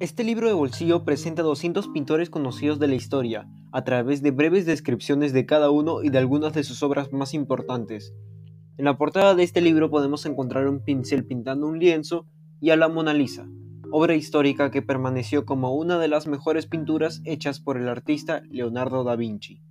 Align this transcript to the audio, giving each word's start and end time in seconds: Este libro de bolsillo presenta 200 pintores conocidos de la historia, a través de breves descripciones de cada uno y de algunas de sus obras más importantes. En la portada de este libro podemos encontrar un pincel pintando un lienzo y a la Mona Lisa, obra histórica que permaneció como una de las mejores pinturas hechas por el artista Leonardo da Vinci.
Este 0.00 0.24
libro 0.24 0.48
de 0.48 0.54
bolsillo 0.54 1.04
presenta 1.04 1.42
200 1.42 1.86
pintores 1.86 2.28
conocidos 2.28 2.80
de 2.80 2.88
la 2.88 2.96
historia, 2.96 3.48
a 3.70 3.84
través 3.84 4.22
de 4.22 4.32
breves 4.32 4.66
descripciones 4.66 5.32
de 5.32 5.46
cada 5.46 5.70
uno 5.70 6.02
y 6.02 6.08
de 6.08 6.18
algunas 6.18 6.52
de 6.52 6.64
sus 6.64 6.82
obras 6.82 7.12
más 7.12 7.32
importantes. 7.32 8.12
En 8.76 8.86
la 8.86 8.98
portada 8.98 9.36
de 9.36 9.44
este 9.44 9.60
libro 9.60 9.90
podemos 9.90 10.26
encontrar 10.26 10.66
un 10.66 10.82
pincel 10.82 11.24
pintando 11.24 11.68
un 11.68 11.78
lienzo 11.78 12.26
y 12.60 12.70
a 12.70 12.76
la 12.76 12.88
Mona 12.88 13.14
Lisa, 13.14 13.46
obra 13.92 14.16
histórica 14.16 14.72
que 14.72 14.82
permaneció 14.82 15.46
como 15.46 15.72
una 15.76 15.96
de 16.00 16.08
las 16.08 16.26
mejores 16.26 16.66
pinturas 16.66 17.22
hechas 17.24 17.60
por 17.60 17.76
el 17.76 17.88
artista 17.88 18.42
Leonardo 18.50 19.04
da 19.04 19.14
Vinci. 19.14 19.62